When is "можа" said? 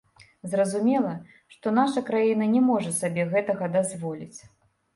2.73-2.97